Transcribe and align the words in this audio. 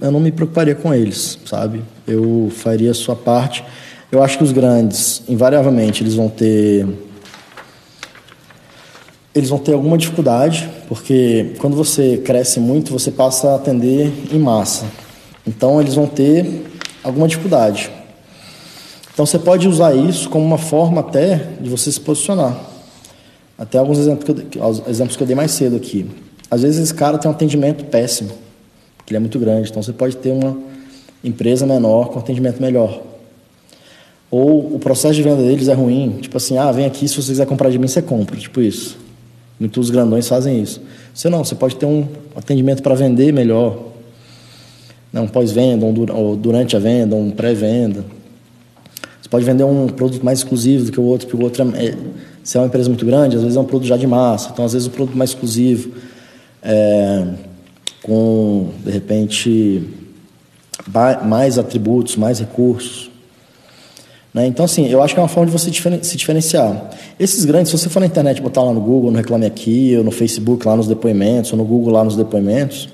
eu 0.00 0.10
não 0.10 0.20
me 0.20 0.30
preocuparia 0.32 0.74
com 0.74 0.92
eles, 0.94 1.38
sabe? 1.44 1.82
Eu 2.06 2.50
faria 2.54 2.90
a 2.90 2.94
sua 2.94 3.16
parte. 3.16 3.64
Eu 4.10 4.22
acho 4.22 4.38
que 4.38 4.44
os 4.44 4.52
grandes, 4.52 5.22
invariavelmente, 5.28 6.02
eles 6.02 6.14
vão 6.14 6.28
ter 6.28 6.86
eles 9.34 9.50
vão 9.50 9.58
ter 9.58 9.72
alguma 9.72 9.96
dificuldade, 9.96 10.68
porque 10.88 11.54
quando 11.58 11.76
você 11.76 12.16
cresce 12.18 12.58
muito, 12.58 12.92
você 12.92 13.10
passa 13.10 13.50
a 13.50 13.54
atender 13.54 14.12
em 14.32 14.38
massa. 14.38 14.84
Então, 15.46 15.80
eles 15.80 15.94
vão 15.94 16.06
ter 16.06 16.64
alguma 17.04 17.28
dificuldade. 17.28 17.88
Então, 19.12 19.24
você 19.24 19.38
pode 19.38 19.68
usar 19.68 19.94
isso 19.94 20.28
como 20.28 20.44
uma 20.44 20.58
forma 20.58 21.00
até 21.00 21.50
de 21.60 21.70
você 21.70 21.92
se 21.92 22.00
posicionar. 22.00 22.56
Até 23.56 23.78
alguns 23.78 23.98
exemplos 23.98 24.24
que 24.24 24.58
eu, 24.58 24.84
exemplos 24.88 25.16
que 25.16 25.22
eu 25.22 25.26
dei 25.26 25.36
mais 25.36 25.52
cedo 25.52 25.76
aqui. 25.76 26.10
Às 26.50 26.62
vezes, 26.62 26.82
esse 26.82 26.94
cara 26.94 27.16
tem 27.16 27.30
um 27.30 27.34
atendimento 27.34 27.84
péssimo, 27.84 28.30
porque 29.08 29.14
ele 29.14 29.16
é 29.16 29.20
muito 29.20 29.38
grande. 29.38 29.70
Então, 29.70 29.82
você 29.82 29.92
pode 29.92 30.16
ter 30.18 30.30
uma 30.30 30.54
empresa 31.24 31.66
menor 31.66 32.10
com 32.10 32.18
atendimento 32.18 32.60
melhor. 32.60 33.00
Ou 34.30 34.74
o 34.74 34.78
processo 34.78 35.14
de 35.14 35.22
venda 35.22 35.42
deles 35.42 35.66
é 35.68 35.72
ruim, 35.72 36.18
tipo 36.20 36.36
assim, 36.36 36.58
ah, 36.58 36.70
vem 36.70 36.84
aqui, 36.84 37.08
se 37.08 37.16
você 37.16 37.30
quiser 37.30 37.46
comprar 37.46 37.70
de 37.70 37.78
mim, 37.78 37.88
você 37.88 38.02
compra, 38.02 38.36
tipo 38.36 38.60
isso. 38.60 38.98
Muitos 39.58 39.88
grandões 39.88 40.28
fazem 40.28 40.60
isso. 40.60 40.82
Você 41.14 41.30
não, 41.30 41.42
você 41.42 41.54
pode 41.54 41.76
ter 41.76 41.86
um 41.86 42.06
atendimento 42.36 42.82
para 42.82 42.94
vender 42.94 43.32
melhor. 43.32 43.78
Né, 45.10 45.22
um 45.22 45.26
pós-venda, 45.26 45.86
ou 45.86 46.36
durante 46.36 46.76
a 46.76 46.78
venda, 46.78 47.16
um 47.16 47.30
pré-venda. 47.30 48.04
Você 49.22 49.28
pode 49.30 49.44
vender 49.46 49.64
um 49.64 49.86
produto 49.86 50.22
mais 50.22 50.40
exclusivo 50.40 50.84
do 50.84 50.92
que 50.92 51.00
o 51.00 51.04
outro, 51.04 51.26
porque 51.26 51.42
o 51.42 51.44
outro 51.44 51.62
é, 51.74 51.86
é, 51.86 51.94
se 52.44 52.58
é 52.58 52.60
uma 52.60 52.66
empresa 52.66 52.90
muito 52.90 53.06
grande, 53.06 53.36
às 53.36 53.42
vezes 53.42 53.56
é 53.56 53.60
um 53.60 53.64
produto 53.64 53.88
já 53.88 53.96
de 53.96 54.06
massa. 54.06 54.50
Então, 54.52 54.66
às 54.66 54.74
vezes, 54.74 54.86
o 54.86 54.90
produto 54.90 55.16
mais 55.16 55.30
exclusivo, 55.30 55.92
é, 56.62 57.26
com, 58.02 58.68
de 58.84 58.90
repente, 58.90 59.88
mais 61.24 61.58
atributos, 61.58 62.16
mais 62.16 62.38
recursos. 62.38 63.10
Né? 64.32 64.46
Então, 64.46 64.64
assim, 64.64 64.86
eu 64.88 65.02
acho 65.02 65.14
que 65.14 65.20
é 65.20 65.22
uma 65.22 65.28
forma 65.28 65.46
de 65.46 65.52
você 65.52 65.70
se 66.02 66.16
diferenciar. 66.16 66.90
Esses 67.18 67.44
grandes, 67.44 67.70
se 67.70 67.78
você 67.78 67.88
for 67.88 68.00
na 68.00 68.06
internet 68.06 68.40
botar 68.40 68.62
lá 68.62 68.72
no 68.72 68.80
Google, 68.80 69.10
no 69.10 69.16
Reclame 69.16 69.46
Aqui, 69.46 69.94
ou 69.96 70.04
no 70.04 70.10
Facebook 70.10 70.66
lá 70.66 70.76
nos 70.76 70.86
depoimentos, 70.86 71.52
ou 71.52 71.58
no 71.58 71.64
Google 71.64 71.92
lá 71.92 72.04
nos 72.04 72.16
depoimentos, 72.16 72.88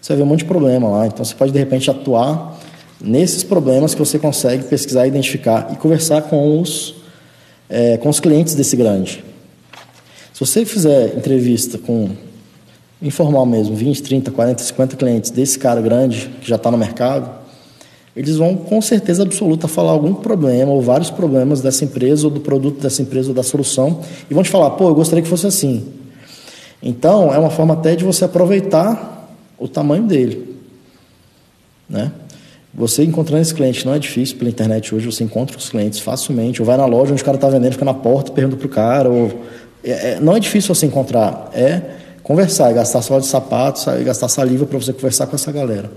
você 0.00 0.12
vai 0.12 0.18
ver 0.18 0.22
um 0.22 0.26
monte 0.26 0.40
de 0.40 0.46
problema 0.46 0.88
lá. 0.88 1.06
Então, 1.06 1.24
você 1.24 1.34
pode, 1.34 1.52
de 1.52 1.58
repente, 1.58 1.90
atuar 1.90 2.58
nesses 3.00 3.44
problemas 3.44 3.94
que 3.94 4.00
você 4.00 4.18
consegue 4.18 4.64
pesquisar, 4.64 5.06
identificar 5.06 5.70
e 5.72 5.76
conversar 5.76 6.22
com 6.22 6.60
os, 6.60 6.94
é, 7.68 7.96
com 7.98 8.08
os 8.08 8.18
clientes 8.18 8.54
desse 8.54 8.76
grande. 8.76 9.24
Se 10.32 10.40
você 10.40 10.64
fizer 10.64 11.16
entrevista 11.16 11.78
com, 11.78 12.10
informal 13.00 13.46
mesmo, 13.46 13.76
20, 13.76 14.02
30, 14.02 14.30
40, 14.30 14.62
50 14.62 14.96
clientes 14.96 15.30
desse 15.30 15.58
cara 15.58 15.80
grande, 15.80 16.30
que 16.40 16.48
já 16.48 16.56
está 16.56 16.70
no 16.70 16.78
mercado, 16.78 17.38
eles 18.16 18.36
vão 18.36 18.56
com 18.56 18.82
certeza 18.82 19.22
absoluta 19.22 19.68
falar 19.68 19.92
algum 19.92 20.12
problema 20.12 20.72
ou 20.72 20.82
vários 20.82 21.08
problemas 21.08 21.60
dessa 21.60 21.84
empresa 21.84 22.26
ou 22.26 22.32
do 22.32 22.40
produto 22.40 22.80
dessa 22.80 23.00
empresa 23.00 23.28
ou 23.28 23.34
da 23.34 23.44
solução 23.44 24.00
e 24.28 24.34
vão 24.34 24.42
te 24.42 24.50
falar, 24.50 24.70
pô, 24.70 24.88
eu 24.88 24.94
gostaria 24.94 25.22
que 25.22 25.28
fosse 25.28 25.46
assim. 25.46 25.86
Então, 26.82 27.32
é 27.32 27.38
uma 27.38 27.50
forma 27.50 27.74
até 27.74 27.94
de 27.94 28.04
você 28.04 28.24
aproveitar 28.24 29.28
o 29.56 29.68
tamanho 29.68 30.02
dele. 30.02 30.56
Né? 31.88 32.10
Você 32.74 33.04
encontrando 33.04 33.42
esse 33.42 33.54
cliente 33.54 33.86
não 33.86 33.94
é 33.94 33.98
difícil 33.98 34.36
pela 34.36 34.50
internet 34.50 34.94
hoje, 34.94 35.06
você 35.06 35.22
encontra 35.22 35.56
os 35.56 35.68
clientes 35.68 36.00
facilmente, 36.00 36.60
ou 36.60 36.66
vai 36.66 36.76
na 36.76 36.86
loja 36.86 37.12
onde 37.12 37.22
o 37.22 37.24
cara 37.24 37.36
está 37.36 37.48
vendendo, 37.48 37.72
fica 37.72 37.84
na 37.84 37.94
porta, 37.94 38.32
pergunta 38.32 38.56
para 38.56 38.66
o 38.66 38.70
cara, 38.70 39.08
ou... 39.08 39.30
É, 39.82 39.90
é, 39.90 40.20
não 40.20 40.36
é 40.36 40.40
difícil 40.40 40.74
você 40.74 40.86
encontrar, 40.86 41.50
é 41.54 41.82
conversar, 42.28 42.70
é 42.70 42.74
gastar 42.74 43.00
sola 43.00 43.22
de 43.22 43.26
sapatos, 43.26 43.88
é 43.88 44.04
gastar 44.04 44.28
saliva 44.28 44.66
para 44.66 44.78
você 44.78 44.92
conversar 44.92 45.26
com 45.26 45.34
essa 45.34 45.50
galera. 45.50 45.90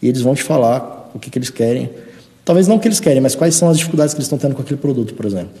E 0.00 0.08
eles 0.08 0.22
vão 0.22 0.34
te 0.34 0.42
falar 0.42 1.10
o 1.14 1.18
que, 1.18 1.28
que 1.28 1.38
eles 1.38 1.50
querem. 1.50 1.90
Talvez 2.42 2.66
não 2.66 2.76
o 2.76 2.80
que 2.80 2.88
eles 2.88 3.00
querem, 3.00 3.20
mas 3.20 3.34
quais 3.34 3.54
são 3.54 3.68
as 3.68 3.76
dificuldades 3.76 4.14
que 4.14 4.18
eles 4.18 4.24
estão 4.24 4.38
tendo 4.38 4.54
com 4.54 4.62
aquele 4.62 4.80
produto, 4.80 5.12
por 5.12 5.26
exemplo. 5.26 5.52